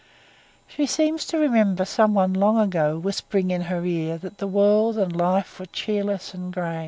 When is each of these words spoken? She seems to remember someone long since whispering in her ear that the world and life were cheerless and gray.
She 0.67 0.87
seems 0.87 1.25
to 1.25 1.37
remember 1.37 1.85
someone 1.85 2.33
long 2.33 2.71
since 2.71 3.03
whispering 3.03 3.51
in 3.51 3.61
her 3.61 3.85
ear 3.85 4.17
that 4.17 4.39
the 4.39 4.47
world 4.47 4.97
and 4.97 5.15
life 5.15 5.59
were 5.59 5.67
cheerless 5.67 6.33
and 6.33 6.51
gray. 6.51 6.79